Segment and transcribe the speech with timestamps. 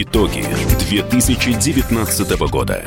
[0.00, 0.44] Итоги
[0.78, 2.84] 2019 года.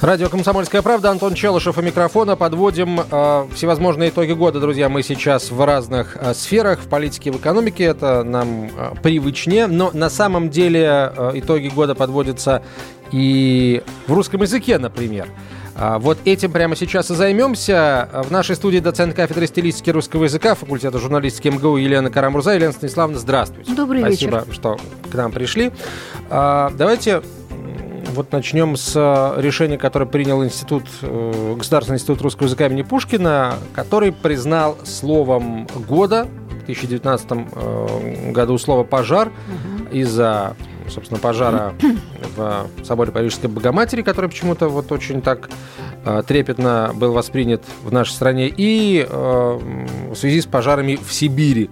[0.00, 2.34] Радио «Комсомольская правда», Антон Челышев у микрофона.
[2.34, 4.88] Подводим э, всевозможные итоги года, друзья.
[4.88, 7.84] Мы сейчас в разных э, сферах, в политике, в экономике.
[7.84, 9.66] Это нам э, привычнее.
[9.66, 12.62] Но на самом деле э, итоги года подводятся
[13.12, 15.28] и в русском языке, например.
[15.74, 18.08] А вот этим прямо сейчас и займемся.
[18.24, 22.52] В нашей студии доцент кафедры стилистики русского языка факультета журналистики МГУ Елена Карамурза.
[22.54, 23.74] Елена Станиславовна, здравствуйте.
[23.74, 24.54] Добрый Спасибо, вечер.
[24.54, 24.78] что
[25.10, 25.72] к нам пришли.
[26.28, 27.22] А, давайте
[28.12, 28.94] вот начнем с
[29.38, 36.28] решения, которое принял Институт, э, Государственный институт русского языка имени Пушкина, который признал словом года
[36.50, 39.32] в 2019 э, году слово «пожар»
[39.90, 40.56] из-за,
[40.88, 41.74] собственно, пожара
[42.36, 45.50] в соборе Парижской Богоматери, который почему-то вот очень так
[46.04, 49.58] э, трепетно был воспринят в нашей стране, и э,
[50.10, 51.70] в связи с пожарами в Сибири.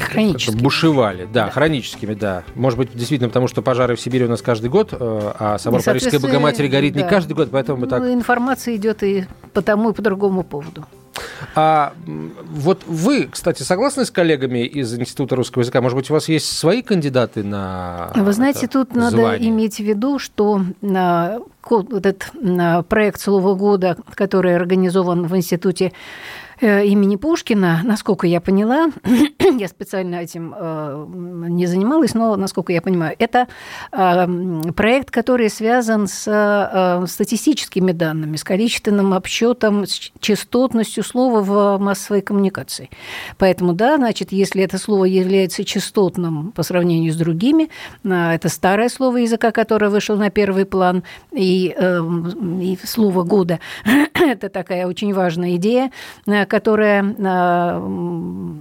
[0.00, 0.60] Хроническими.
[0.60, 2.42] Бушевали, да, хроническими, да.
[2.54, 5.80] Может быть, действительно, потому что пожары в Сибири у нас каждый год, э, а собор
[5.80, 7.08] И, Парижской Богоматери горит не да.
[7.08, 8.00] каждый год, поэтому мы так...
[8.00, 10.84] Ну, информация идет и по тому, и по другому поводу.
[11.54, 15.80] А вот вы, кстати, согласны с коллегами из Института русского языка?
[15.80, 19.50] Может быть, у вас есть свои кандидаты на Вы знаете, это тут надо звание?
[19.50, 21.38] иметь в виду, что а,
[21.70, 25.92] этот а, проект «Слово года», который организован в Институте
[26.62, 28.90] имени Пушкина, насколько я поняла,
[29.58, 31.06] я специально этим э,
[31.48, 33.48] не занималась, но насколько я понимаю, это
[33.90, 41.78] э, проект, который связан с э, статистическими данными, с количественным обсчетом, с частотностью слова в
[41.82, 42.90] массовой коммуникации.
[43.38, 47.70] Поэтому, да, значит, если это слово является частотным по сравнению с другими,
[48.04, 52.00] это старое слово языка, которое вышло на первый план, и, э,
[52.60, 53.58] и слово года–
[54.14, 55.90] это такая очень важная идея,
[56.26, 57.26] э, которая э,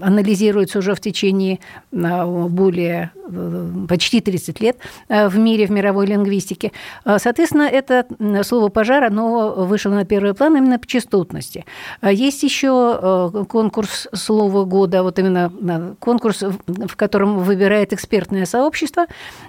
[0.01, 1.59] анализируется уже в течение
[1.91, 4.77] э, более э, почти 30 лет
[5.09, 6.71] в мире, в мировой лингвистике.
[7.03, 8.05] Соответственно, это
[8.43, 11.65] слово «пожар», оно вышло на первый план именно по частотности.
[12.01, 19.07] Есть еще конкурс слова года, вот именно конкурс, в котором выбирает экспертное сообщество.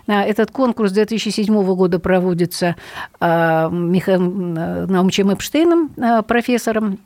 [0.08, 2.74] Этот конкурс 2007 года проводится
[3.20, 5.90] Михаилом Наумовичем Эпштейном,
[6.26, 6.98] профессором,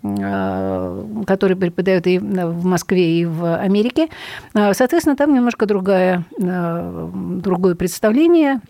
[1.26, 4.09] который преподает и в Москве, и в Америке.
[4.54, 8.60] А, Соответственно, там немножко другая, а, другое представление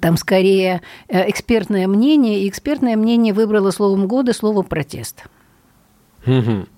[0.00, 5.24] там скорее э, экспертное мнение, и экспертное мнение выбрало словом года слово протест.
[6.26, 6.68] Мгм.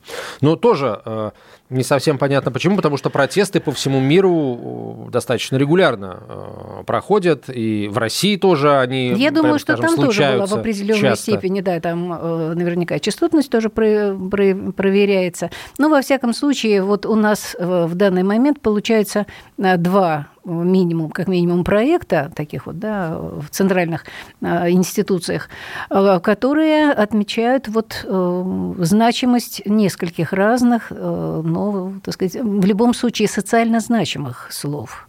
[0.40, 1.30] Ну, тоже э,
[1.72, 7.44] не совсем понятно почему, потому что протесты по всему миру э, достаточно регулярно э, проходят,
[7.48, 11.00] и в России тоже они, Я прям думаю, что скажем, там тоже была в определенной
[11.00, 11.22] часто.
[11.32, 15.50] степени, да, там э, наверняка частотность тоже про- про- проверяется.
[15.78, 19.26] Но во всяком случае, вот у нас э, в данный момент получается
[19.58, 24.04] два минимум, как минимум проекта таких вот, да, в центральных
[24.40, 25.48] э, институциях,
[25.90, 33.80] э, которые отмечают вот э, значимость нескольких разных, но, так сказать, в любом случае социально
[33.80, 35.08] значимых слов.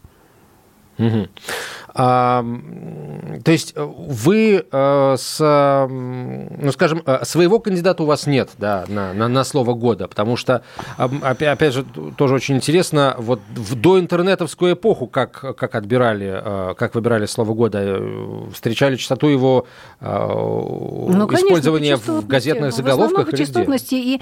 [0.97, 1.27] Мгм.
[1.93, 5.39] То есть э, вы э, с,
[5.89, 10.35] ну, скажем, э, своего кандидата у вас нет, да, на, на, на слово года, потому
[10.35, 10.63] что,
[10.97, 11.85] опять же,
[12.17, 18.01] тоже очень интересно, вот в доинтернетовскую эпоху, как, как отбирали, как выбирали слово года,
[18.53, 19.67] встречали частоту его
[20.01, 23.37] Ну, конечно, использования по в газетных В заголовках где?
[23.37, 24.21] частотности и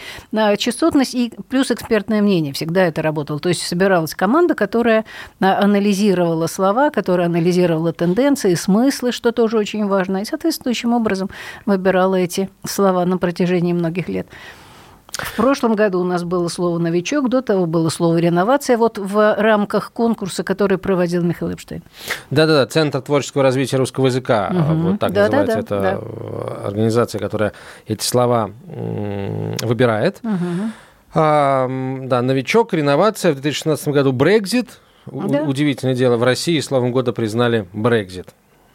[0.57, 3.39] частотность и плюс экспертное мнение всегда это работало.
[3.39, 5.05] То есть собиралась команда, которая
[5.39, 7.60] анализировала слова, которая анализировала
[7.94, 11.29] тенденции, смыслы, что тоже очень важно, и соответствующим образом
[11.66, 14.27] выбирала эти слова на протяжении многих лет.
[15.11, 19.35] В прошлом году у нас было слово «новичок», до того было слово «реновация», вот в
[19.38, 21.83] рамках конкурса, который проводил Михаил Эпштейн.
[22.31, 24.91] Да-да-да, Центр творческого развития русского языка, Мгм.
[24.91, 26.00] вот так Да-да-да, называется эта да.
[26.01, 27.51] э, организация, которая
[27.88, 30.21] эти слова выбирает.
[31.13, 33.31] А, м, да, новичок, реновация.
[33.33, 34.80] В 2016 году Брекзит.
[35.07, 35.44] У- Да.
[35.44, 38.27] Удивительное дело, в России словом года признали Брекзит.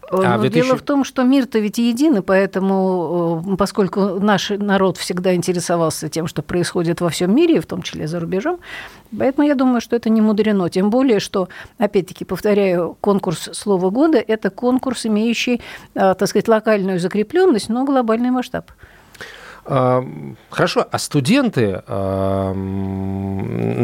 [0.08, 4.20] А Но в 2000 Дело в том, что мир-то ведь един, и поэтому, э, поскольку
[4.20, 8.61] наш народ всегда интересовался тем, что происходит во всем мире, в том числе за рубежом,
[9.19, 10.70] поэтому я думаю, что это не мудрено.
[10.70, 15.61] Тем более, что, опять-таки, повторяю, конкурс слова года– это конкурс, имеющий,
[15.94, 18.70] э, так сказать, локальную закрепленность, но глобальный масштаб.
[19.66, 21.82] Хорошо, а студенты,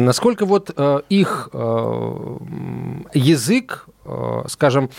[0.03, 2.37] насколько вот э, их э,
[3.13, 4.89] язык, э, скажем,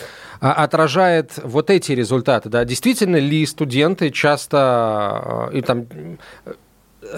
[0.40, 2.50] а- отражает вот эти результаты?
[2.50, 2.64] Да?
[2.64, 5.86] Действительно ли студенты часто и там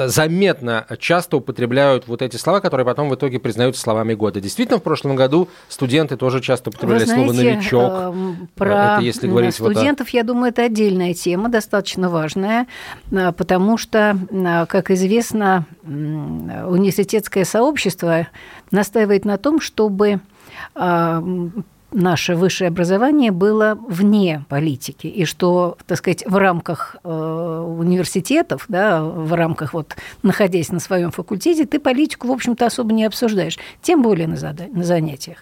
[0.06, 4.40] заметно часто употребляют вот эти слова, которые потом в итоге признаются словами года.
[4.40, 7.92] Действительно, в прошлом году студенты тоже часто употребляли Вы знаете, слово «новичок».
[7.92, 12.66] э, Про Это если говорить вот о- студентов, я думаю, это отдельная тема, достаточно важная,
[13.12, 14.16] а, потому что,
[14.68, 18.28] как известно, университетское сообщество
[18.70, 20.20] настаивает на том, чтобы
[21.96, 29.02] наше высшее образование было вне политики, и что, так сказать, в рамках э, университетов, да,
[29.02, 34.02] в рамках вот находясь на своем факультете, ты политику, в общем-то, особо не обсуждаешь, тем
[34.02, 35.38] более на, зада- на занятиях.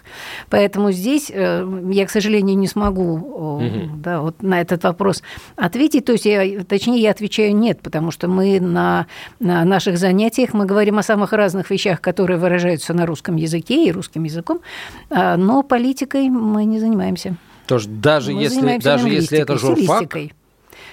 [0.49, 5.23] Поэтому здесь э, я, к сожалению, не смогу э, да, вот на этот вопрос
[5.57, 6.05] ответить.
[6.05, 9.07] То есть, я, точнее, я отвечаю нет, потому что мы на,
[9.41, 13.91] на наших занятиях мы говорим о самых разных вещах, которые выражаются на русском языке и
[13.91, 14.61] русским языком,
[15.09, 17.37] а, но политикой мы не занимаемся.
[17.67, 20.33] Тоже даже Мы если, даже если это журфак, Стилистикой.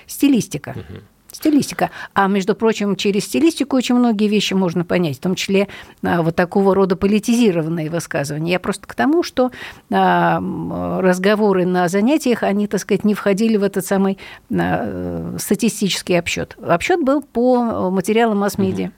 [0.07, 0.75] Стилистика.
[1.33, 1.91] Стилистика.
[2.13, 5.69] А между прочим, через стилистику очень многие вещи можно понять, в том числе
[6.03, 8.53] а, вот такого рода политизированные высказывания.
[8.53, 9.51] Я просто к тому, что
[9.91, 10.41] а,
[11.01, 14.19] разговоры на занятиях, они, так сказать, не входили в этот самый
[14.51, 16.57] а, э, статистический обсчет.
[16.63, 18.91] Обсчет был по материалам масс-медиа.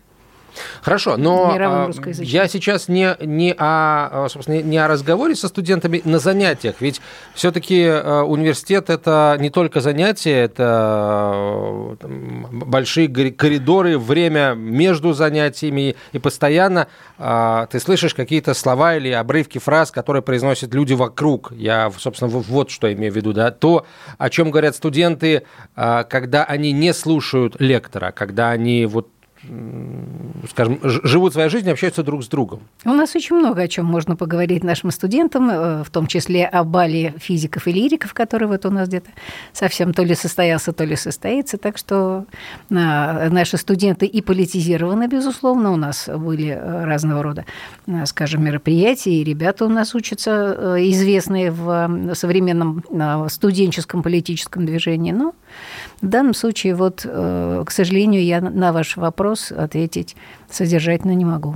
[0.83, 6.01] Хорошо, но а, я сейчас не, не, о, а, собственно, не о разговоре со студентами
[6.05, 7.01] на занятиях, ведь
[7.35, 11.97] все-таки университет это не только занятия, это
[12.51, 19.91] большие коридоры, время между занятиями, и постоянно а, ты слышишь какие-то слова или обрывки фраз,
[19.91, 21.53] которые произносят люди вокруг.
[21.53, 23.87] Я, собственно, вот что имею в виду, да, то,
[24.19, 25.45] о чем говорят студенты,
[25.77, 29.09] а, когда они не слушают лектора, когда они вот
[30.50, 32.61] скажем, живут своей жизнью, общаются друг с другом.
[32.85, 36.64] У нас очень много о чем можно поговорить нашим студентам, э, в том числе о
[36.64, 39.11] бале физиков и лириков, который вот у нас где-то
[39.52, 41.58] совсем то ли состоялся, то ли состоится.
[41.58, 42.25] Так что
[42.70, 45.73] а, наши студенты и политизированы, безусловно.
[45.73, 47.44] У нас были э, разного рода,
[48.05, 52.82] скажем, мероприятия, и ребята у нас учатся, э, известные в э, современном
[53.29, 55.12] студенческом политическом движении.
[55.12, 55.35] Но
[56.00, 60.16] в данном случае, вот, э, к сожалению, я на ваш вопрос ответить
[60.50, 61.54] содержательно не могу.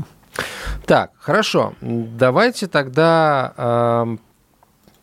[0.87, 1.75] Так, хорошо.
[1.81, 3.53] Давайте тогда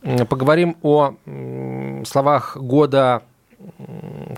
[0.03, 3.23] м, поговорим о м, словах года,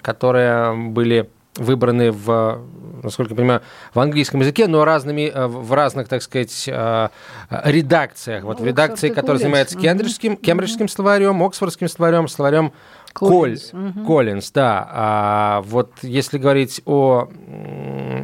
[0.02, 2.62] которые были выбраны в,
[3.04, 3.62] насколько я понимаю,
[3.94, 7.10] в английском языке, но разными, э, в разных, так сказать, э,
[7.50, 8.44] редакциях.
[8.44, 12.74] Вот в Ну, редакции, Оксфорд и которая занимается кембриджским, кембриджским словарем, оксфордским словарем, словарем
[13.20, 13.72] Коллинз.
[13.72, 14.88] Коль- Коллинз, да.
[14.92, 17.28] А вот если говорить о,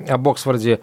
[0.09, 0.79] об Оксфорде,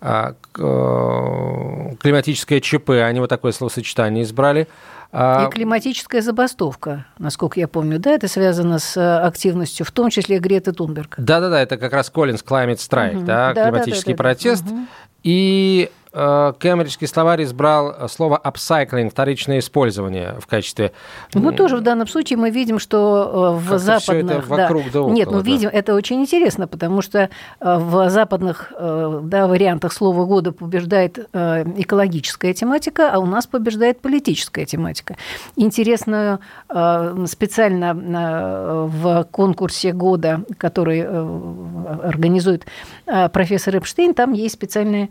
[0.00, 4.68] а, к- э, климатическое ЧП, они вот такое словосочетание избрали.
[5.12, 10.10] А, И климатическая забастовка, насколько я помню, да, это связано с э, активностью, в том
[10.10, 11.14] числе Греты Тунберг.
[11.18, 13.24] Да-да-да, это как раз Коллинз Climate Strike, Мгм.
[13.24, 13.70] да, Да-да-да-да-да.
[13.70, 14.64] климатический протест.
[14.64, 14.88] Мгм.
[15.22, 20.92] И э, Кембриджский словарь избрал слово upcycling, вторичное использование в качестве...
[21.34, 24.48] Ну, тоже в данном случае мы видим, что э, в Как-то всё это западных...
[24.48, 25.44] вокруг да около, Нет, ну, да.
[25.44, 27.28] видим, это очень интересно, потому что
[27.60, 34.95] в западных да, вариантах слова года побеждает экологическая тематика, а у нас побеждает политическая тематика.
[35.56, 41.46] Интересно, э, специально э, в конкурсе года, который э,
[42.02, 42.66] организует
[43.32, 45.08] профессор Эпштейн, там есть специальная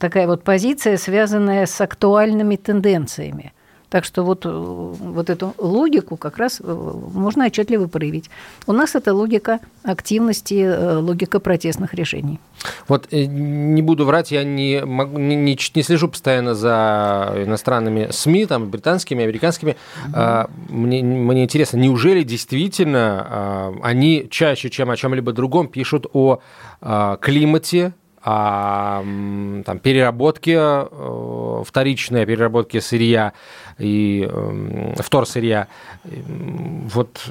[0.00, 3.52] такая вот позиция, связанная с актуальными тенденциями.
[3.88, 8.30] Так что вот, э, вот эту логику как раз э, можно отчетливо проявить.
[8.66, 12.40] У нас это логика активности, э, логика протестных решений.
[12.88, 18.46] Вот не буду врать, я не, могу, не, не не слежу постоянно за иностранными СМИ,
[18.46, 19.76] там, британскими, американскими.
[20.12, 26.40] А, Мне, мне интересно, неужели действительно а, они чаще, чем о чем-либо другом, пишут о
[26.80, 27.92] а, климате,
[28.26, 33.32] м, там, переработке, э, вторичной переработке сырья
[33.78, 35.68] и эм, вторсырья.
[36.04, 37.24] Вот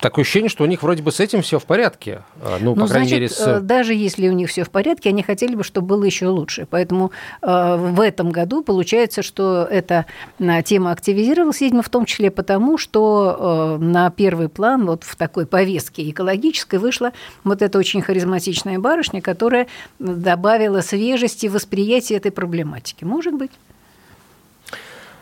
[0.00, 2.22] такое ощущение, что у них вроде бы с этим все в порядке.
[2.40, 3.58] А, Ну, по Ну, крайней значит, мере, с...
[3.58, 6.66] э, даже если у них все в порядке, они хотели бы, чтобы было еще лучше.
[6.70, 7.12] Поэтому
[7.42, 10.06] э, в этом году получается, что эта
[10.38, 15.16] э, тема активизировалась, видимо, в том числе потому, что э, на первый план вот в
[15.16, 17.12] такой повестке экологической вышла
[17.44, 19.66] вот эта очень харизматичная барышня, которая
[19.98, 23.04] добавила свежести в восприятие этой проблематики.
[23.04, 23.50] Может быть.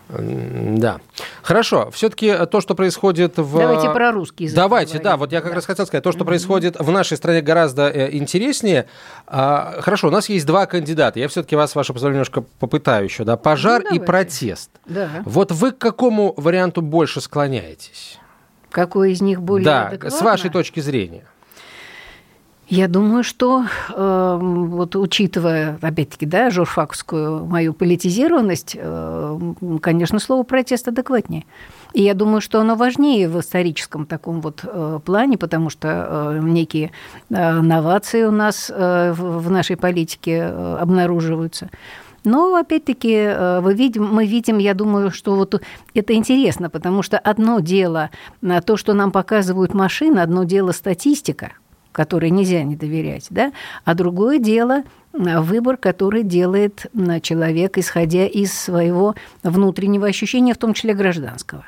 [0.09, 1.01] Да.
[1.43, 1.91] Хорошо.
[1.91, 3.59] Все-таки то, что происходит в...
[3.59, 5.11] Давайте про русский язык Давайте, поговорим.
[5.13, 5.17] да.
[5.17, 8.87] Вот я как раз хотел сказать, то, что происходит в нашей стране гораздо э, интереснее.
[9.27, 11.19] А, Хорошо, у нас есть два кандидата.
[11.19, 13.25] Я все-таки вас, ваше позволение, немножко попытаю еще.
[13.25, 13.37] Да?
[13.37, 14.71] Пожар Ну, и протест.
[14.87, 15.09] Да.
[15.25, 18.19] Вот вы к какому варианту больше склоняетесь?
[18.71, 20.17] Какой из них более да, адекватно?
[20.19, 21.25] с вашей точки зрения.
[22.69, 29.39] Я думаю, что э, вот учитывая, опять-таки, да, журфаковскую мою политизированность, э,
[29.81, 31.45] конечно, слово протест адекватнее.
[31.93, 36.41] И я думаю, что оно важнее в историческом таком вот э, плане, потому что э,
[36.43, 36.91] некие
[37.31, 41.71] э, новации у нас э, в, в нашей политике э, обнаруживаются.
[42.25, 45.63] Но, опять-таки, э, мы видим, мы видим, я думаю, что вот
[45.95, 48.11] это интересно, потому что одно дело
[48.65, 51.53] то, что нам показывают машины, одно дело статистика–
[51.97, 53.53] которой нельзя не доверять, да,
[53.87, 54.83] а другое дело
[55.15, 61.65] э, выбор, который делает э, человек, исходя из своего внутреннего ощущения, в том числе гражданского.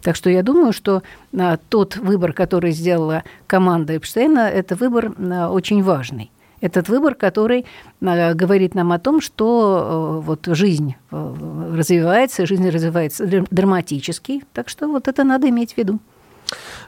[0.00, 1.02] Так что я думаю, что
[1.38, 5.12] а, тот выбор, который сделала команда Эпштейна, это выбор
[5.50, 6.32] очень важный.
[6.62, 7.66] Этот выбор, который
[8.00, 14.42] а, говорит нам о том, что а, вот жизнь а, развивается, жизнь развивается драматически.
[14.54, 16.00] Так что вот это надо иметь в виду.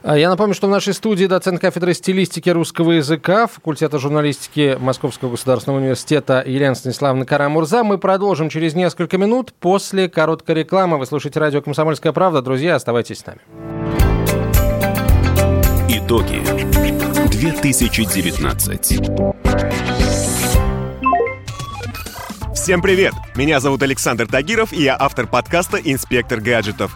[0.07, 5.31] А, я напомню, что в нашей студии доцент кафедры стилистики русского языка факультета журналистики Московского
[5.31, 7.83] государственного университета Елена Станиславовна Карамурза.
[7.83, 10.99] Мы продолжим через несколько минут после короткой рекламы.
[10.99, 12.43] Вы слушаете радио «Комсомольская правда».
[12.43, 13.39] Друзья, оставайтесь с нами.
[15.89, 16.39] Итоги
[17.31, 19.01] 2019.
[22.53, 23.13] Всем привет!
[23.35, 26.95] Меня зовут Александр Тагиров, и я автор подкаста «Инспектор гаджетов».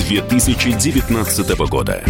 [0.19, 2.03] 2019 года.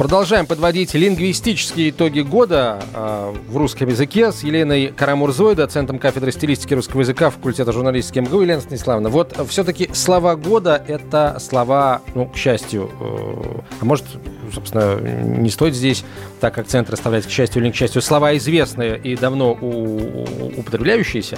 [0.00, 6.72] Продолжаем подводить лингвистические итоги года э, в русском языке с Еленой Карамурзой, доцентом кафедры стилистики
[6.72, 8.40] русского языка факультета журналистики МГУ.
[8.40, 14.06] Елена Станиславовна, вот все-таки слова года– это слова, ну, к счастью, э, а может,
[14.54, 16.02] собственно, не стоит здесь
[16.40, 20.24] так акцент расставлять, к счастью или не к счастью, слова известные и давно у,
[20.56, 21.36] употребляющиеся.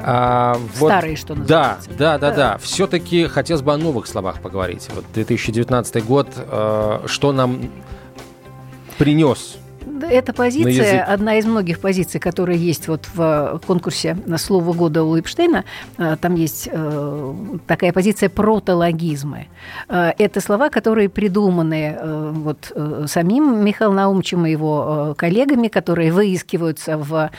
[0.00, 1.88] А, вот, Старые, что называется.
[1.90, 2.36] Да, да, да, да.
[2.36, 2.58] да.
[2.58, 4.88] Все-таки хотелось бы о новых словах поговорить.
[4.96, 7.70] Вот 2019 год, э, что нам
[9.00, 9.56] принес
[10.10, 15.18] эта позиция одна из многих позиций, которые есть вот в конкурсе на слово года у
[15.18, 15.64] Эпштейна.
[15.98, 17.34] А, там есть э,
[17.66, 19.48] такая позиция протологизмы.
[19.88, 26.96] Это слова, которые придуманы э, вот э, самим Михаилом Наумовичем и его коллегами, которые выискиваются
[26.96, 27.30] в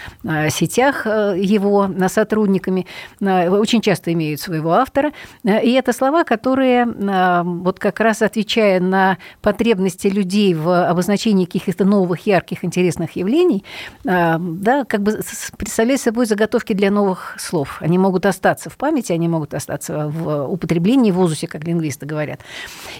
[0.49, 2.85] сетях его сотрудниками,
[3.19, 5.11] очень часто имеют своего автора.
[5.43, 12.25] И это слова, которые вот как раз отвечая на потребности людей в обозначении каких-то новых
[12.31, 13.63] ярких интересных явлений,
[14.07, 15.19] а, да, как бы
[15.57, 17.77] представляют собой заготовки для новых слов.
[17.81, 22.39] Они могут остаться в памяти, они могут остаться в употреблении, в узусе, как лингвисты говорят.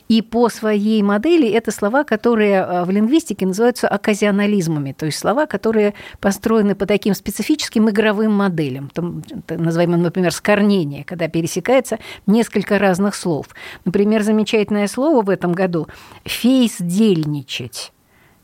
[0.09, 5.45] И по своей модели это слова, которые а, в лингвистике называются оказионализмами, то есть слова,
[5.45, 13.15] которые построены по таким специфическим игровым моделям, там, называемым, например, скорнение, когда пересекается несколько разных
[13.15, 13.47] слов.
[13.85, 15.87] Например, замечательное слово в этом году–
[16.25, 17.91] фейсдельничать.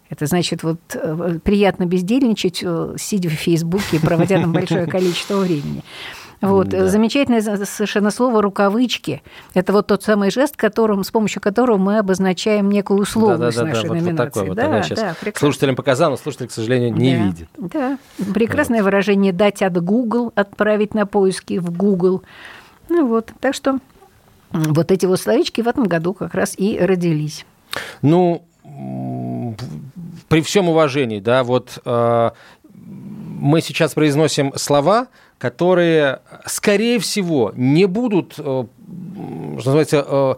[0.09, 5.83] Это значит, вот э, приятно бездельничать, э, сидя в Фейсбуке, проводя там большое количество времени.
[6.39, 6.69] Вот.
[6.69, 6.87] Да.
[6.87, 9.23] Замечательное совершенно слово «рукавычки».
[9.53, 13.71] Это вот тот самый жест, которым, с помощью которого мы обозначаем некую условность да, да,
[13.71, 14.39] да, нашей да, номинации.
[14.39, 17.49] Вот, вот такое, вот да, да, слушателям показал, но слушатель, к сожалению, не да, видит.
[17.57, 17.97] Да,
[18.33, 18.85] прекрасное вот.
[18.85, 22.21] выражение «дать от Google», «отправить на поиски в Google».
[22.89, 23.79] Ну вот, так что
[24.51, 27.45] вот эти вот словечки в этом году как раз и родились.
[28.01, 28.45] Ну,
[30.27, 32.31] при всем уважении, да, вот э,
[32.73, 35.07] мы сейчас произносим слова,
[35.37, 38.67] которые, скорее всего, не будут, э, что
[39.55, 40.35] называется, э,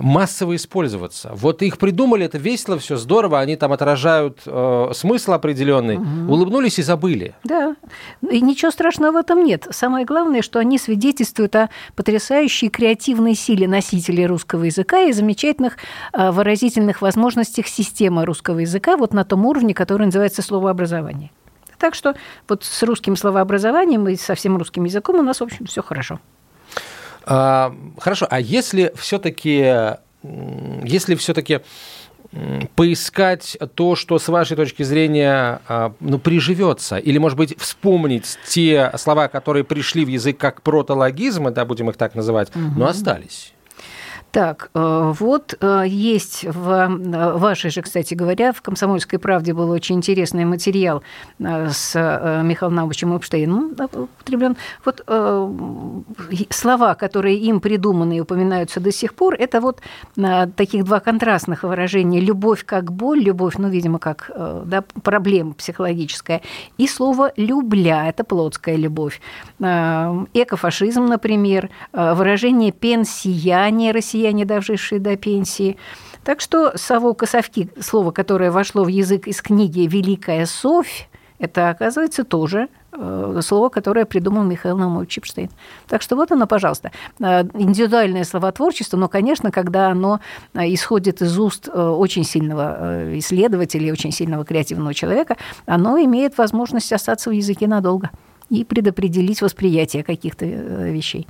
[0.00, 1.30] массово использоваться.
[1.34, 6.32] Вот их придумали, это весело, все здорово, они там отражают э, смысл определенный, угу.
[6.32, 7.34] улыбнулись и забыли.
[7.44, 7.76] Да,
[8.28, 9.66] и ничего страшного в этом нет.
[9.70, 15.76] Самое главное, что они свидетельствуют о потрясающей креативной силе носителей русского языка и замечательных
[16.12, 21.30] э, выразительных возможностях системы русского языка вот на том уровне, который называется словообразование.
[21.78, 22.14] Так что
[22.48, 26.20] вот с русским словообразованием и со всем русским языком у нас, в общем, все хорошо.
[27.26, 31.60] А, хорошо, а если все-таки, если все-таки
[32.74, 38.90] поискать то, что с вашей точки зрения а, ну, приживется, или, может быть, вспомнить те
[38.96, 42.64] слова, которые пришли в язык как протологизмы, да, будем их так называть, угу.
[42.76, 43.53] но остались?
[44.34, 49.70] Так, э, вот э, есть в э, вашей же, кстати говоря, в «Комсомольской правде» был
[49.70, 51.04] очень интересный материал
[51.38, 51.94] с
[52.42, 54.56] Михаилом Наумовичем Эпштейном употреблен.
[54.84, 55.04] Вот
[56.50, 59.80] слова, которые им придуманы и упоминаются до сих пор, это вот
[60.56, 62.18] таких два контрастных выражения.
[62.18, 64.32] Любовь как боль, любовь, ну, видимо, как
[64.64, 66.40] да, проблема психологическая,
[66.76, 69.20] и слово «любля»– это плотская любовь.
[69.60, 73.92] Экофашизм, например, выражение «пенсияне»
[74.24, 75.76] россияне россияне, дожившие до пенсии.
[76.24, 82.68] Так что совок-косовки, слово, которое вошло в язык из книги «Великая Совь», это, оказывается, тоже
[82.92, 85.50] э, слово, которое придумал Михаил Наумович Чипштейн.
[85.88, 86.90] Так что вот оно, пожалуйста.
[87.20, 90.20] Э, индивидуальное словотворчество, но, конечно, когда оно
[90.54, 97.30] э, исходит из уст очень сильного исследователя, очень сильного креативного человека, оно имеет возможность остаться
[97.30, 98.10] в языке надолго
[98.48, 101.26] и предопределить восприятие каких-то вещей.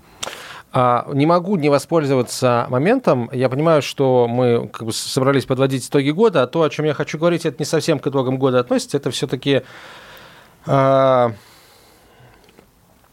[0.77, 3.31] А, не могу не воспользоваться моментом.
[3.33, 6.95] Я понимаю, что мы как бы собрались подводить итоги года, а то, о чем я
[6.95, 8.97] хочу говорить, это не совсем к итогам года относится.
[8.97, 9.63] Это все-таки,
[10.67, 11.31] а,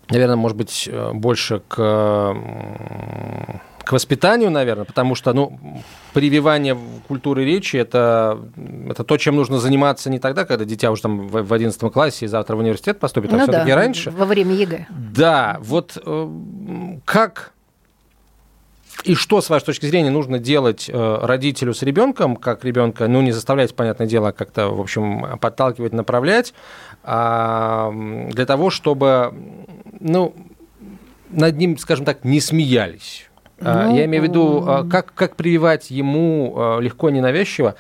[0.09, 2.35] наверное, может быть, больше к
[3.83, 5.59] к воспитанию, наверное, потому что, ну,
[6.13, 8.39] прививание культуры речи это,
[8.89, 12.27] это то, чем нужно заниматься не тогда, когда дитя уже там в 11 классе и
[12.27, 14.11] завтра в университет поступит, а ну все-таки да, раньше.
[14.11, 14.87] Во время ЕГЭ.
[14.89, 16.29] Да, вот э,
[17.05, 17.53] как
[19.03, 23.21] и что, с вашей точки зрения, нужно делать э, родителю с ребенком, как ребенка, ну,
[23.21, 26.53] не заставлять, понятное дело, а как-то, в общем, подталкивать, направлять,
[27.03, 27.91] а,
[28.29, 29.33] для того, чтобы,
[29.99, 30.35] ну,
[31.29, 33.30] над ним, скажем так, не смеялись?
[33.63, 37.75] А, ну, Я имею в виду, а, как, как прививать ему легко, ненавязчиво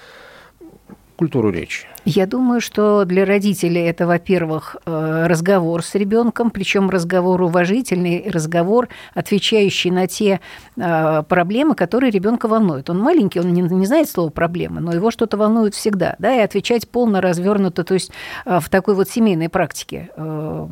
[1.15, 1.87] культуру речи?
[2.05, 8.87] Я думаю, что для родителей это, во-первых, э, разговор с ребенком, причем разговор уважительный, разговор,
[9.13, 10.39] отвечающий на те
[10.77, 12.89] э, проблемы, которые ребенка волнуют.
[12.89, 16.39] Он маленький, он не, не знает слова проблемы, но его что-то волнует всегда, да, и
[16.39, 18.11] отвечать полно развернуто, то есть
[18.45, 20.09] э, в такой вот семейной практике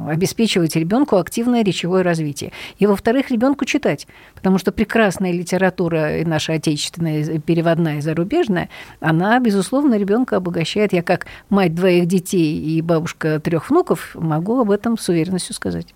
[0.08, 2.52] обеспечивать ребенку активное речевое развитие.
[2.80, 9.40] И, во-вторых, ребенку читать, потому что прекрасная литература, и наша отечественная, переводная и зарубежная, она,
[9.40, 10.94] безусловно, ребенка обогащает.
[10.94, 15.54] Я как как мать двоих детей и бабушка трех внуков, могу об этом с уверенностью
[15.54, 15.94] сказать.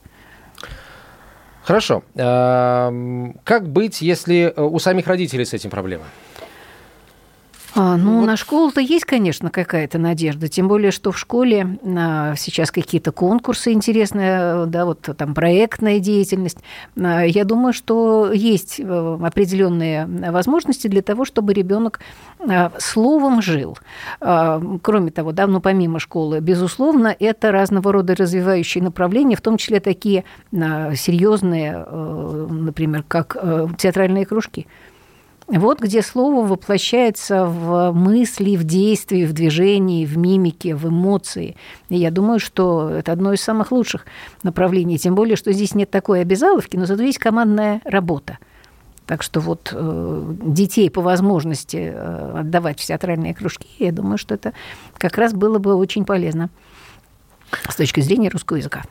[1.63, 2.03] Хорошо.
[2.13, 6.03] Как быть, если у самих родителей с этим проблема?
[7.75, 8.27] А, ну, вот.
[8.27, 10.47] на школу-то есть, конечно, какая-то надежда.
[10.47, 16.59] Тем более, что в школе а, сейчас какие-то конкурсы интересные, да, вот там проектная деятельность.
[16.95, 21.99] А, я думаю, что есть э, определенные возможности для того, чтобы ребенок
[22.39, 23.77] а, словом жил.
[24.21, 29.57] А, кроме того, да, ну, помимо школы, безусловно, это разного рода развивающие направления, в том
[29.57, 34.67] числе такие а, серьезные, э, например, как э, театральные кружки.
[35.47, 41.58] Вот где слово воплощается в мысли, в действии, в движении, в мимике, в эмоции.
[41.89, 44.06] И я думаю, что это одно из самых лучших
[44.43, 44.97] направлений.
[44.97, 48.38] Тем более, что здесь нет такой обязаловки, но зато есть командная работа.
[49.06, 54.36] Так что вот э, детей по возможности э, отдавать в театральные кружки, я думаю, что
[54.36, 54.53] это
[54.97, 56.49] как раз было бы очень полезно
[57.67, 58.84] с точки зрения русского языка.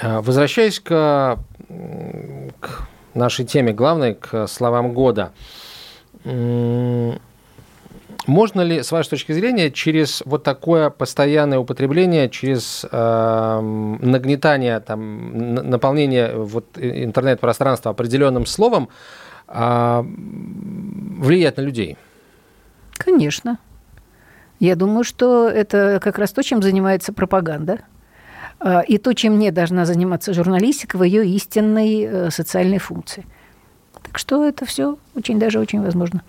[0.00, 1.38] А, возвращаясь к,
[1.68, 5.32] к нашей теме главной, к словам года–
[8.28, 13.60] можно ли, с вашей точки зрения, через вот такое постоянное употребление, через э,
[14.02, 18.90] нагнетание, там, наполнение вот интернет-пространства определенным словом
[19.48, 21.96] э, влиять на людей?
[22.98, 23.58] Конечно.
[24.60, 27.80] Я думаю, что это как раз то, чем занимается пропаганда.
[28.60, 33.24] А, и то, чем не должна заниматься журналистика в ее истинной э, социальной функции–
[34.18, 36.22] так что это все очень даже очень возможно.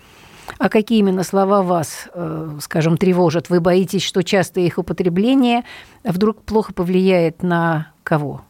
[0.58, 3.50] А какие именно слова вас, э, скажем, тревожат?
[3.50, 5.64] Вы боитесь, что часто их употребление
[6.04, 8.42] вдруг плохо повлияет на кого?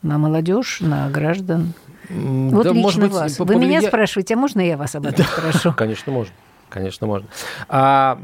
[0.00, 1.74] На молодежь, на граждан?
[2.08, 3.36] Вот да, лично может быть, вас.
[3.36, 3.58] Повлия...
[3.58, 5.72] Вы меня спрашиваете, а можно я вас об этом спрошу?
[5.76, 6.34] Конечно, можно.
[6.70, 7.28] Конечно, можно.
[7.68, 8.18] А,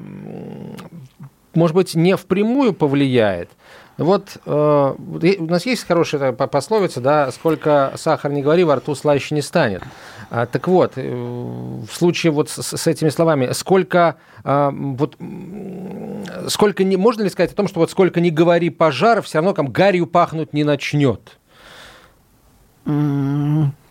[1.55, 3.51] может быть, не впрямую повлияет,
[3.99, 4.95] вот э,
[5.39, 9.83] у нас есть хорошая пословица, да, сколько сахар не говори, во рту слаще не станет.
[10.31, 15.17] А, так вот, э, в случае вот с, с этими словами, сколько а, вот
[16.47, 19.53] сколько не можно ли сказать о том, что вот сколько не говори пожар, все равно
[19.53, 21.39] там гарью пахнуть не начнет?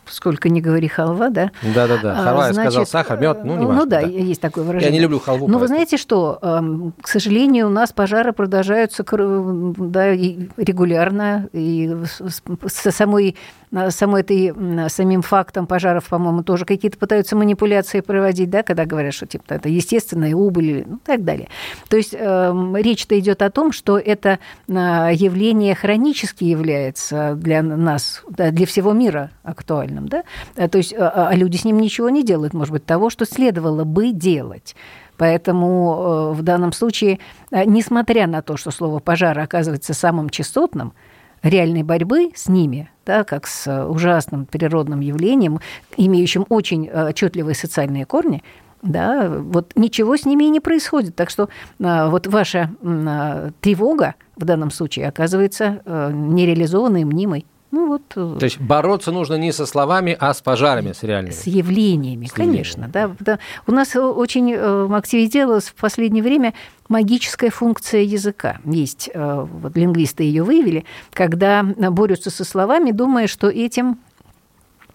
[0.10, 1.52] Сколько не говори халва, да?
[1.62, 4.42] Да-да-да, халва, а, значит, я сказал сахар, мед, ну, не важно, Ну да, да, есть
[4.42, 4.90] такое выражение.
[4.90, 5.48] Я не люблю халву.
[5.48, 6.40] Но вы знаете что,
[7.02, 11.96] к сожалению, у нас пожары продолжаются да, регулярно, и
[12.68, 13.36] со самой
[13.90, 14.54] самой этой,
[14.90, 19.68] самим фактом пожаров, по-моему, тоже какие-то пытаются манипуляции проводить, да, когда говорят, что типа это
[19.68, 21.50] естественная убыль, ну, так далее.
[21.90, 28.52] То есть э, речь-то идет о том, что это явление хронически является для нас, да,
[28.52, 29.32] для всего мира
[29.98, 30.24] актуальным, да,
[30.56, 33.26] э, то есть а, а люди с ним ничего не делают, может быть, того, что
[33.26, 34.76] следовало бы делать.
[35.18, 37.20] Поэтому э, в данном случае,
[37.52, 40.94] э, несмотря на то, что слово «пожар» оказывается самым частотным,
[41.44, 45.60] реальной борьбы с ними, да, как с ужасным природным явлением,
[45.96, 48.44] имеющим очень отчетливые социальные корни,
[48.82, 51.16] да, вот ничего с ними и не происходит.
[51.16, 52.72] Так что вот ваша
[53.62, 57.46] тревога в данном случае оказывается нереализованной, мнимой.
[57.72, 58.02] Ну вот.
[58.16, 61.34] Э, То есть бороться нужно не со словами, а с пожарами, с реальными.
[61.34, 62.86] С явлениями, с конечно.
[62.86, 63.16] Явлениями.
[63.20, 63.40] Да, да.
[63.66, 66.54] У нас э, очень э, активизировалась в последнее время
[66.88, 68.60] магическая функция языка.
[68.64, 74.00] Есть, вот лингвисты ее выявили, когда борются со словами, думая, что этим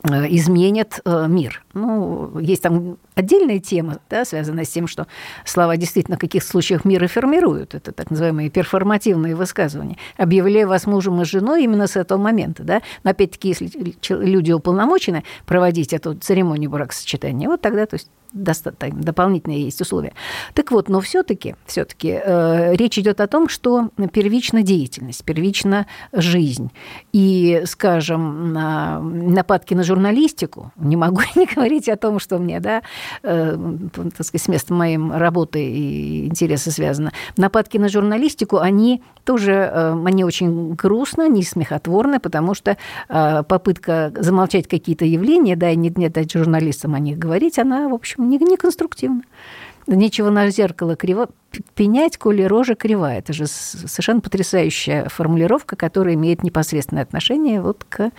[0.03, 1.62] изменят мир.
[1.75, 5.07] Ну, есть там отдельная тема, да, связанная с тем, что
[5.45, 7.75] слова действительно в каких случаях мира формируют.
[7.75, 9.97] Это так называемые перформативные высказывания.
[10.17, 12.63] Объявляю вас мужем и женой именно с этого момента.
[12.63, 12.83] Да?
[13.05, 13.71] Но опять-таки, если
[14.11, 20.15] люди уполномочены проводить эту церемонию бракосочетания, вот тогда то есть дополнительные есть условия.
[20.55, 26.71] Так вот, но все-таки все э, речь идет о том, что первична деятельность, первична жизнь.
[27.13, 32.83] И, скажем, на, нападки на журналистику, не могу не говорить о том, что мне, да,
[33.23, 33.57] э,
[33.93, 37.13] так сказать, с местом моей работы и интереса связано.
[37.37, 42.77] Нападки на журналистику, они тоже, э, они очень грустно, не смехотворны, потому что
[43.09, 47.89] э, попытка замолчать какие-то явления, да, и не, не дать журналистам о них говорить, она,
[47.89, 49.23] в общем, не, не конструктивна.
[49.87, 51.29] Нечего на зеркало криво
[51.75, 53.19] пенять, коли рожа кривая.
[53.19, 58.11] Это же совершенно потрясающая формулировка, которая имеет непосредственное отношение вот к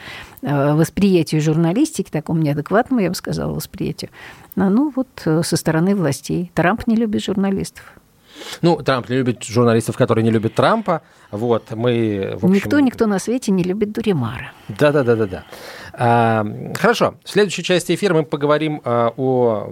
[0.41, 4.11] э, восприятию журналистики, такому неадекватному, я бы сказала, восприятию.
[4.55, 6.51] А, ну, вот э, со стороны властей.
[6.53, 7.95] Трамп не любит журналистов.
[8.61, 11.01] Ну, Трамп не любит журналистов, которые не любят Трампа.
[11.31, 12.53] Вот, мы, в общем...
[12.53, 14.51] Никто, никто на свете не любит Дуримара.
[14.67, 15.43] Да-да-да-да-да.
[15.93, 17.15] А, хорошо.
[17.23, 19.71] В следующей части эфира мы поговорим а, о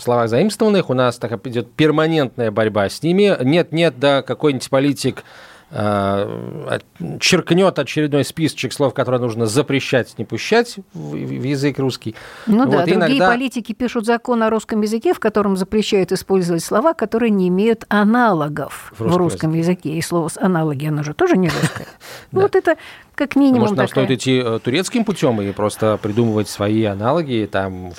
[0.00, 0.90] словах заимствованных.
[0.90, 3.36] У нас так идет перманентная борьба с ними.
[3.42, 5.24] Нет-нет, да, какой-нибудь политик
[5.70, 12.16] черкнет очередной списочек слов, которые нужно запрещать, не пущать в, язык русский.
[12.46, 13.28] Ну вот, да, другие иногда...
[13.28, 18.92] политики пишут закон о русском языке, в котором запрещают использовать слова, которые не имеют аналогов
[18.96, 19.90] в русском, в русском языке.
[19.90, 21.86] И слово аналоги, оно же тоже не русское.
[22.32, 22.76] Вот это
[23.14, 27.92] как минимум Может, нам стоит идти э, турецким путем и просто придумывать свои аналоги там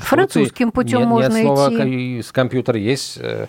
[0.00, 2.22] Французским путем можно идти.
[2.22, 3.46] с компьютера есть э,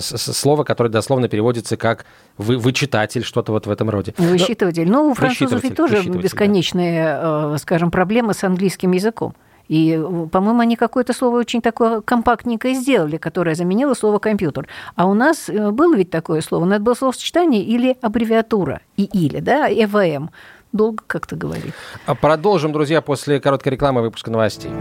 [0.00, 2.06] слово, которое дословно переводится как
[2.38, 4.14] вы, вычитатель, что-то вот в этом роде.
[4.18, 4.88] Высчитыватель.
[4.88, 7.54] Ну, у французов ведь тоже бесконечные, да.
[7.54, 9.34] Э, скажем, проблемы с английским языком.
[9.68, 9.98] И,
[10.30, 14.68] по-моему, они какое-то слово очень такое компактненькое сделали, которое заменило слово «компьютер».
[14.94, 19.04] А у нас э, было ведь такое слово, но это было словосочетание или аббревиатура, и
[19.04, 20.30] или, да, ЭВМ.
[20.72, 21.72] Долго как-то говорить.
[22.04, 24.72] А продолжим, друзья, после короткой рекламы выпуска новостей.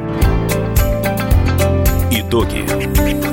[2.12, 3.33] Итоги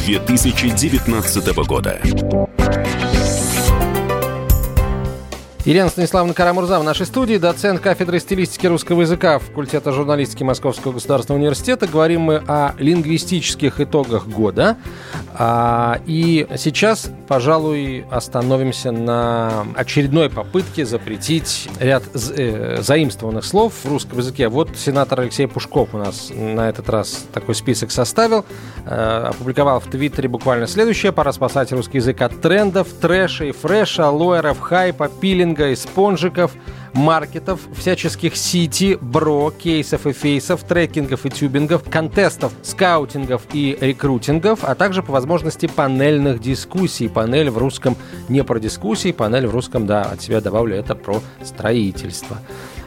[0.00, 2.00] 2019 года.
[5.66, 11.38] Елена Станиславовна Карамурза в нашей студии, доцент кафедры стилистики русского языка факультета журналистики Московского государственного
[11.38, 11.86] университета.
[11.86, 14.78] Говорим мы о лингвистических итогах года.
[15.34, 24.18] А, и сейчас, пожалуй, остановимся на очередной попытке запретить ряд э, заимствованных слов в русском
[24.18, 24.48] языке.
[24.48, 28.46] Вот сенатор Алексей Пушков у нас на этот раз такой список составил.
[28.86, 31.12] Э, опубликовал в Твиттере буквально следующее.
[31.12, 36.52] Пора спасать русский язык от трендов, трэша и фреша, лоеров, хайпа, пилинга, маркетинга, спонжиков,
[36.92, 44.74] маркетов, всяческих сити, бро, кейсов и фейсов, трекингов и тюбингов, контестов, скаутингов и рекрутингов, а
[44.74, 47.08] также по возможности панельных дискуссий.
[47.08, 47.96] Панель в русском
[48.28, 52.38] не про дискуссии, панель в русском, да, от себя добавлю, это про строительство.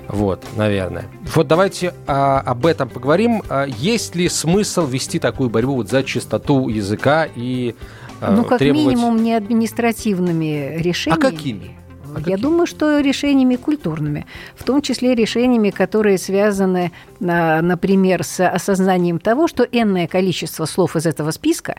[0.09, 1.05] Вот, наверное.
[1.33, 3.41] Вот давайте а, об этом поговорим.
[3.49, 7.73] А, есть ли смысл вести такую борьбу вот за чистоту языка и
[8.19, 8.95] а, Ну, как требовать...
[8.95, 11.25] минимум, не административными решениями.
[11.25, 11.82] А какими?
[12.15, 18.47] А Я думаю, что решениями культурными, в том числе решениями, которые связаны, а, например, с
[18.47, 21.77] осознанием того, что энное количество слов из этого списка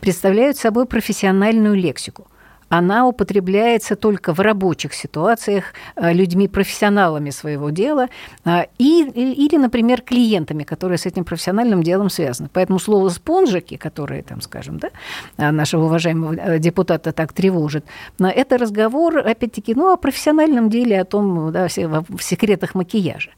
[0.00, 2.26] представляют собой профессиональную лексику.
[2.68, 8.08] Она употребляется только в рабочих ситуациях а, людьми-профессионалами своего дела
[8.44, 12.48] а, и, или, например, клиентами, которые с этим профессиональным делом связаны.
[12.52, 14.90] Поэтому слово «спонжики», которое, там, скажем, да,
[15.36, 17.84] а, нашего уважаемого э, депутата так тревожит,
[18.18, 23.30] это разговор, опять-таки, ну, о профессиональном деле, о том, да, в секретах макияжа.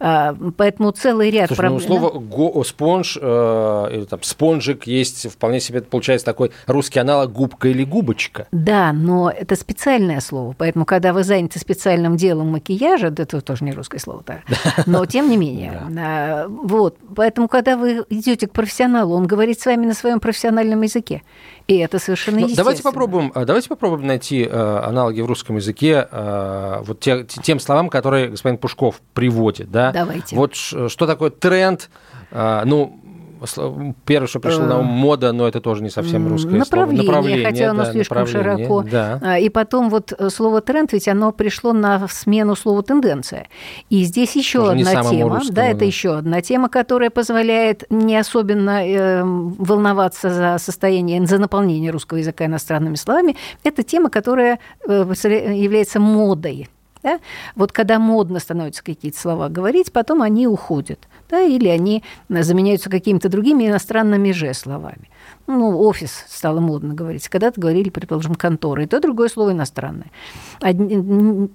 [0.00, 1.86] А, Поэтому целый ряд Слушай, ну, проблем.
[1.86, 7.68] слово го- спонж э, или там спонжик есть вполне себе получается такой русский аналог губка
[7.68, 8.46] или губочка.
[8.52, 10.54] Да, но это специальное слово.
[10.56, 14.40] Поэтому, когда вы заняты специальным делом макияжа, да, это тоже не русское слово, да.
[14.86, 15.82] Но тем не менее.
[15.98, 16.96] а, Вот.
[17.16, 21.22] Поэтому, когда вы идете к профессионалу, он говорит с вами на своем профессиональном языке.
[21.66, 26.08] И это совершенно Ну, давайте попробуем, а, давайте попробуем найти э, аналоги в русском языке
[26.10, 29.87] э, вот те- тем словам, которые господин Пушков приводит, да.
[29.92, 30.36] Давайте.
[30.36, 31.90] Вот что такое тренд?
[32.30, 33.00] А, ну
[34.04, 37.44] Первое, что пришло на ум, мода, но это тоже не совсем русское направление, слово.
[37.44, 38.82] хотя оно да, слишком направление, широко.
[38.82, 39.20] Да.
[39.22, 43.46] А, И потом вот э, слово тренд, ведь оно пришло на смену слову тенденция.
[43.90, 45.84] И здесь еще Тоже одна тема, русскому, да, это да.
[45.84, 52.46] еще одна тема, которая позволяет не особенно э, волноваться за состояние, за наполнение русского языка
[52.46, 53.36] иностранными словами.
[53.62, 55.04] Это тема, которая э,
[55.54, 56.68] является модой.
[57.02, 57.20] Да?
[57.54, 61.08] Вот когда модно становятся какие-то слова говорить, потом они уходят.
[61.30, 61.40] Да?
[61.40, 65.10] Или они заменяются какими-то другими иностранными же словами.
[65.46, 67.28] Ну, офис стало модно говорить.
[67.28, 68.82] Когда-то говорили, предположим, контора.
[68.82, 70.10] И то другое слово иностранное.
[70.60, 71.48] Одни-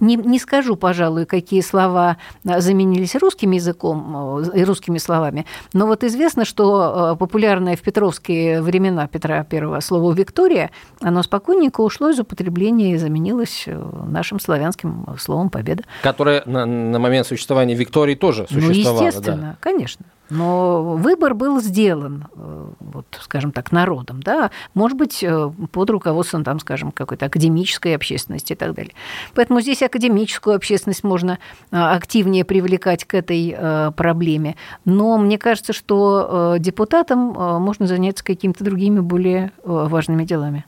[0.00, 5.86] не, не скажу, пожалуй, какие слова а, заменились русским языком э, и русскими словами, но
[5.86, 12.10] вот известно, что э, популярное в петровские времена Петра I слово «Виктория», оно спокойненько ушло
[12.10, 15.84] из употребления и заменилось э, нашим славянским словом «победа».
[16.02, 19.00] Которое на, на момент существования Виктории тоже Ну, существовало.
[19.00, 19.06] да.
[19.06, 20.06] естественно, конечно.
[20.30, 26.42] Но выбор был сделан, э, вот, скажем так, народом, да, может быть, э, под руководством,
[26.42, 28.92] там, скажем, какой-то академической общественности и так далее.
[29.34, 31.38] Поэтому здесь академическую общественность можно
[31.70, 33.56] э, активнее привлекать к этой
[33.96, 34.56] проблеме.
[34.84, 37.18] Но мне кажется, что депутатам
[37.62, 40.64] можно заняться какими-то другими более важными делами.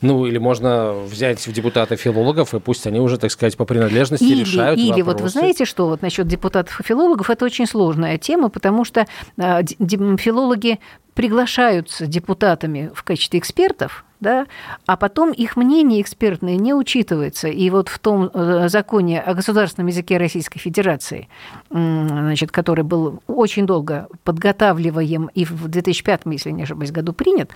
[0.00, 4.24] Ну, или можно взять в депутаты филологов, и пусть они уже, так сказать, по принадлежности
[4.24, 5.38] Или, решают или вот вы вопросы.
[5.38, 9.06] знаете, что вот насчет депутатов и филологов, это очень сложная тема, потому что
[9.38, 10.78] а, филологи
[11.14, 14.46] приглашаются депутатами в качестве экспертов, да,
[14.86, 17.48] а потом их мнение экспертное не учитывается.
[17.48, 21.28] И вот в том э, законе о государственном языке Российской Федерации,
[21.70, 27.50] значит, который был очень долго подготавливаем и в 2005, если не ошибаюсь, году принят,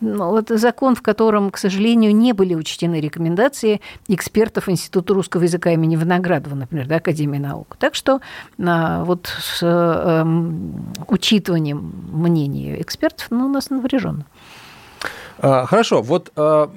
[0.00, 5.72] ну, вот закон, в котором, к сожалению, не были учтены рекомендации экспертов Института русского языка
[5.72, 7.76] имени Виноградова, например, да, Академии наук.
[7.80, 8.20] Так что
[8.64, 14.24] а, вот с эм, учитыванием мнения экспертов ну, у нас напряженно.
[15.38, 16.70] А, Хорошо, вот а,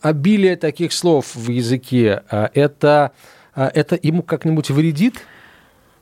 [0.00, 3.12] обилие таких слов в языке, а, это,
[3.54, 5.26] это ему как-нибудь вредит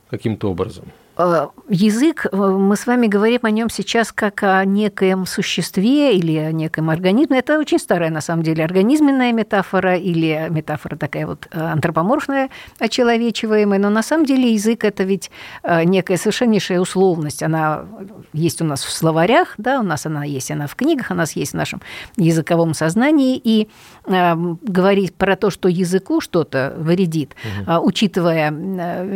[0.09, 0.85] каким-то образом?
[1.21, 6.35] Э, Язык, э, мы с вами говорим о нем сейчас как о некоем существе или
[6.35, 7.39] о некоем организме.
[7.39, 13.79] Это очень старая, на самом деле, организменная метафора или метафора такая вот э, антропоморфная, очеловечиваемая.
[13.79, 15.31] Но на самом деле язык– это ведь
[15.63, 17.41] некая совершеннейшая условность.
[17.43, 17.85] Она
[18.33, 21.33] есть у нас в словарях, да, у нас она есть, она в книгах, у нас
[21.33, 21.81] есть в нашем
[22.17, 23.39] языковом сознании.
[23.41, 23.69] И
[24.05, 28.51] говорить про то, что языку что-то вредит, э, учитывая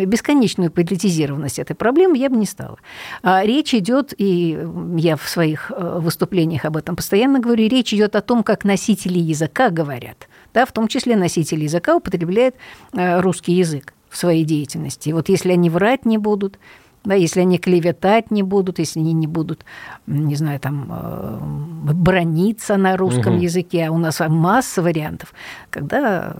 [0.06, 2.78] бесконечную политизированность этой проблемы, я бы не стала.
[3.24, 4.58] А Речь идет, и
[4.98, 9.20] я в своих э, выступлениях об этом постоянно говорю, речь идет о том, как носители
[9.20, 10.28] языка говорят.
[10.54, 12.56] Да, в том числе носители языка употребляют
[12.94, 15.10] э, русский язык в своей деятельности.
[15.10, 16.58] И вот если они врать не будут,
[17.06, 19.64] да, если они клеветать не будут, если они не будут,
[20.08, 23.42] не знаю, там, э, брониться на русском Мгм.
[23.42, 25.34] языке, а у нас масса вариантов,
[25.70, 26.36] когда,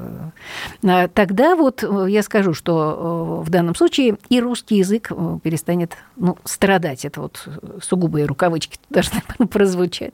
[0.84, 5.12] э, тогда вот э, я скажу, что в данном случае и русский язык
[5.44, 7.06] перестанет ну, страдать.
[7.06, 7.48] Это вот
[7.82, 10.14] сугубые рукавычки должны прозвучать.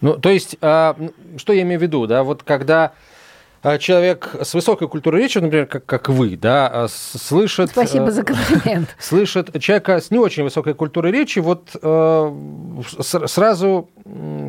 [0.00, 0.96] Ну, то есть, а,
[1.36, 2.92] что я имею в виду, да, вот когда а,
[3.78, 7.70] человек с высокой культурой речи, например, как, как вы, да, а, слышит...
[7.70, 8.94] Спасибо э, за комплимент.
[8.98, 12.32] слышит человека с не очень высокой культурой речи, вот э,
[13.00, 13.88] сразу,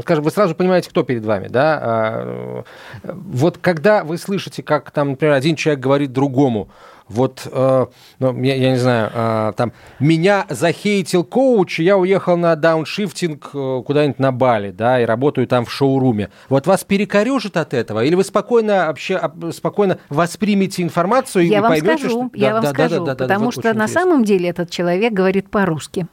[0.02, 1.80] скажем, вы сразу понимаете, кто перед вами, да?
[1.82, 2.64] А,
[3.04, 6.70] э, Вот когда вы слышите, как там, например, один человек говорит другому,
[7.10, 7.86] вот, э,
[8.20, 13.84] ну, я, я не знаю, э, там, меня захейтил коуч, я уехал на дауншифтинг э,
[13.86, 16.30] куда-нибудь на Бали, да, и работаю там в шоуруме.
[16.50, 18.04] Вот вас перекорежит от этого?
[18.04, 19.20] Или вы спокойно, вообще,
[19.52, 22.38] спокойно воспримете информацию я и вам поймете, скажу, что...
[22.38, 23.88] Я да, вам да, скажу, да, да, потому вот что на интересно.
[23.88, 26.06] самом деле этот человек говорит по-русски.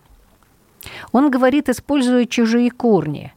[1.12, 3.34] Он говорит, используя чужие корни,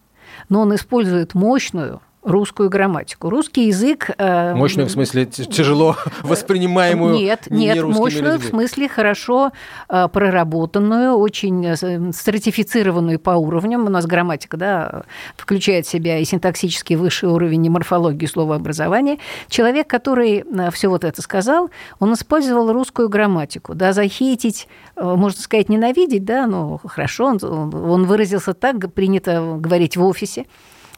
[0.47, 3.29] но он использует мощную, русскую грамматику.
[3.29, 4.11] Русский язык...
[4.17, 8.47] Э, мощную в смысле тяжело воспринимаемую Нет, нет, мощную людьми.
[8.47, 9.51] в смысле хорошо
[9.87, 13.85] э, проработанную, очень э, стратифицированную по уровням.
[13.85, 15.03] У нас грамматика да,
[15.37, 19.17] включает в себя и синтаксический высший уровень, и морфологию словообразования.
[19.47, 23.75] Человек, который все вот это сказал, он использовал русскую грамматику.
[23.75, 30.03] Да, захейтить, можно сказать, ненавидеть, да, ну хорошо, он, он выразился так, принято говорить в
[30.03, 30.45] офисе.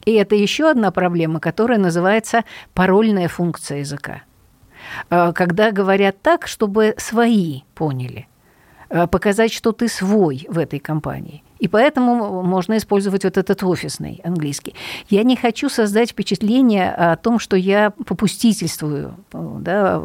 [0.04, 4.22] И это еще одна проблема, которая называется парольная функция языка.
[5.10, 8.28] Э, когда говорят так, чтобы свои поняли,
[8.88, 14.20] э, показать, что ты свой в этой компании– и поэтому можно использовать вот этот офисный
[14.24, 14.74] английский.
[15.08, 20.02] Я не хочу создать впечатление о том, что я попустительствую да,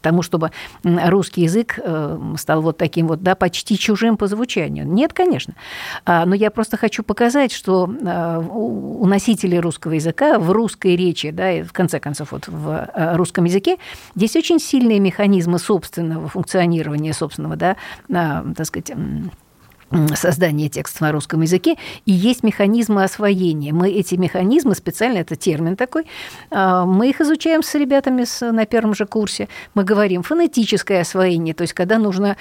[0.00, 4.86] тому, чтобы русский язык э, стал вот таким вот, да, почти чужим по звучанию.
[4.86, 5.52] Нет, конечно.
[6.06, 11.30] А, но я просто хочу показать, что э, у носителей русского языка в русской речи,
[11.30, 13.76] да, и в конце концов вот в э, русском языке,
[14.14, 17.76] здесь очень сильные механизмы собственного функционирования, собственного, да,
[18.08, 18.92] так сказать,
[20.14, 23.72] создания текстов на русском языке, и есть механизмы освоения.
[23.72, 26.06] Мы эти механизмы, специально это термин такой,
[26.50, 29.48] а, мы их изучаем с ребятами на первом же курсе.
[29.74, 32.36] Мы говорим фонетическое освоение, то есть когда нужно,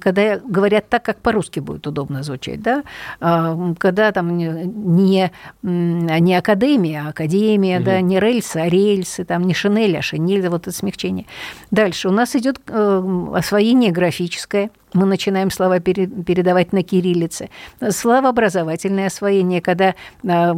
[0.00, 2.82] когда говорят так, как по-русски будет удобно звучать, да,
[3.20, 5.30] а, когда там не,
[5.62, 7.86] не академия, а академия, угу.
[7.86, 11.26] да, не рельсы, а рельсы, там не шинель, а шинель, вот это смягчение.
[11.70, 17.50] Дальше у нас идет э, освоение графическое, мы начинаем слова передавать на кириллице.
[17.88, 19.94] Словообразовательное освоение, когда
[20.26, 20.52] а,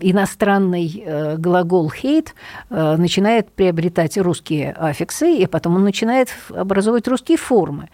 [0.00, 2.28] иностранный э, глагол «hate»
[2.70, 7.88] э, начинает приобретать русские аффиксы, и потом он начинает образовывать русские формы.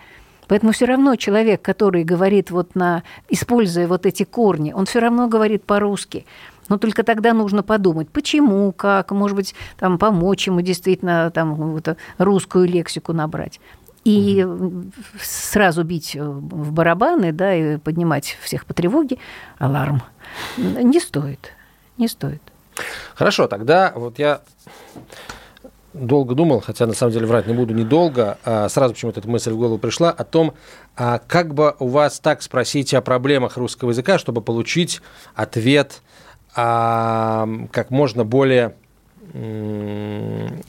[0.48, 5.28] Поэтому все равно человек, который говорит вот на, используя вот эти корни, он все равно
[5.28, 6.26] говорит по-русски.
[6.68, 11.80] Но только тогда нужно подумать, почему, как, может быть, там, помочь ему действительно там,
[12.18, 13.60] русскую лексику набрать.
[14.04, 14.46] И
[15.18, 19.18] сразу бить в барабаны, да, и поднимать всех по тревоге,
[19.58, 20.02] аларм,
[20.58, 21.52] не стоит,
[21.96, 22.42] не стоит.
[23.14, 24.42] Хорошо, тогда вот я
[25.94, 29.52] долго думал, хотя на самом деле врать не буду недолго, а сразу почему-то эта мысль
[29.52, 30.54] в голову пришла, о том,
[30.96, 35.00] а как бы у вас так спросить о проблемах русского языка, чтобы получить
[35.34, 36.02] ответ
[36.54, 38.74] а, как можно более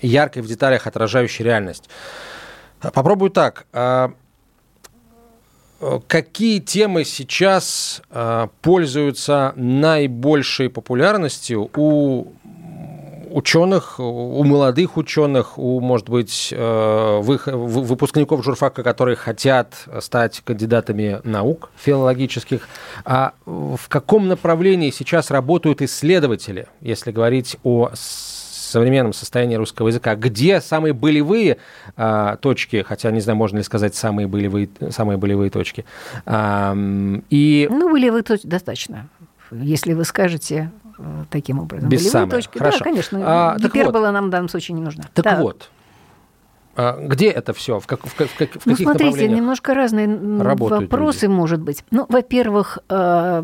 [0.02, 1.89] яркой в деталях отражающий реальность.
[2.80, 3.66] Попробую так.
[3.74, 4.12] А,
[6.08, 12.34] какие темы сейчас а, пользуются наибольшей популярностью у
[13.36, 21.70] ученых, у молодых ученых, у, может быть, э, выпускников журфака, которые хотят стать кандидатами наук
[21.76, 22.66] филологических.
[23.04, 27.92] А в каком направлении сейчас работают исследователи, если говорить о
[28.76, 31.60] современном состоянии русского языка, где самые болевые
[31.96, 35.86] а, точки, хотя не знаю, можно ли сказать самые болевые, самые болевые точки.
[36.26, 36.76] А,
[37.30, 37.68] и...
[37.72, 39.08] Ну, болевые точки достаточно.
[39.50, 41.88] Если вы скажете э, таким образом.
[41.88, 42.32] Без болевые самых.
[42.32, 42.80] точки, Хорошо.
[42.80, 43.22] да, конечно.
[43.24, 44.12] А, Гипербола вот.
[44.12, 45.06] нам в данном случае не нужна.
[45.14, 45.36] Так да.
[45.38, 45.70] вот,
[46.78, 47.80] а где это все?
[47.80, 51.34] В, как, в, в, в каких ну, смотрите, немножко разные вопросы, люди?
[51.34, 51.86] может быть.
[51.90, 53.44] Ну, во-первых, э,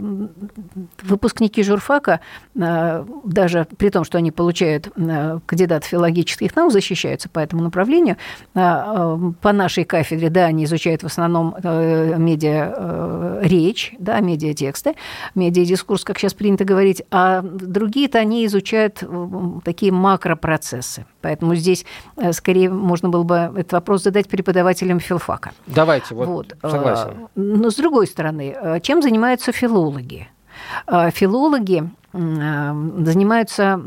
[1.01, 2.19] выпускники журфака,
[2.55, 8.17] э, даже при том, что они получают э, кандидат филологических наук, защищаются по этому направлению,
[8.53, 14.95] по нашей кафедре, да, они изучают в основном медиа речь, да, медиатексты,
[15.35, 19.03] медиадискурс, как сейчас принято говорить, а другие-то они изучают
[19.63, 21.05] такие макропроцессы.
[21.21, 21.85] Поэтому здесь
[22.31, 25.51] скорее можно было бы этот вопрос задать преподавателям филфака.
[25.67, 26.55] Давайте, вот, вот.
[26.61, 27.27] согласен.
[27.35, 30.27] Но с другой стороны, чем занимаются филологи?
[30.87, 33.81] Филологи занимаются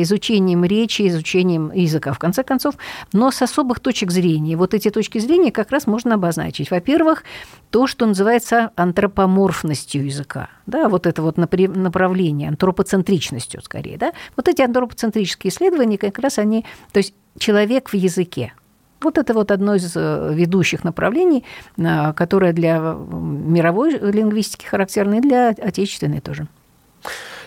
[0.00, 2.76] изучением речи, изучением языка, в конце концов,
[3.12, 4.56] но с особых точек зрения.
[4.56, 6.70] Вот эти точки зрения как раз можно обозначить.
[6.70, 7.24] Во-первых,
[7.70, 10.48] то, что называется антропоморфностью языка.
[10.64, 13.98] Да, вот это вот направление, антропоцентричностью скорее.
[13.98, 14.12] Да?
[14.36, 16.64] Вот эти антропоцентрические исследования как раз они...
[16.92, 18.54] То есть человек в языке,
[19.00, 21.44] вот это вот одно из э, ведущих направлений,
[21.76, 26.46] э, которое для мировой лингвистики характерно и для отечественной тоже.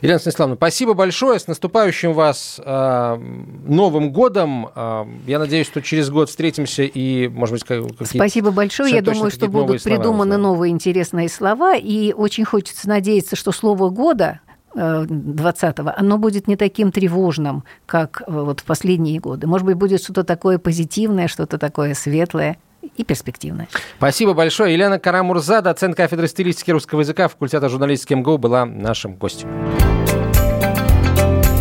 [0.02, 1.40] Елена Станиславовна, спасибо большое.
[1.40, 3.18] С наступающим вас э,
[3.66, 4.70] Новым годом.
[4.74, 8.06] Э, я надеюсь, что через год встретимся и, может быть, какие-то...
[8.06, 8.94] Спасибо большое.
[8.94, 11.76] Я думаю, что будут придуманы новые интересные слова.
[11.76, 14.40] И очень хочется надеяться, что слово года
[14.76, 19.48] 20-го, оно будет не таким тревожным, как э, вот в последние годы.
[19.48, 22.58] Может быть, будет что-то такое позитивное, что-то такое светлое
[22.96, 23.68] и перспективное.
[23.98, 24.74] Спасибо большое.
[24.74, 29.50] Елена Карамурза, доцент кафедры стилистики русского языка факультета журналистики МГУ, была нашим гостем.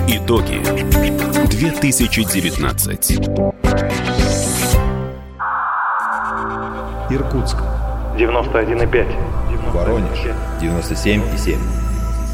[0.09, 0.62] Итоги
[1.48, 3.28] 2019.
[7.11, 7.56] Иркутск
[8.16, 9.72] 91,5.
[9.72, 10.18] Воронеж
[10.61, 11.88] 97,7.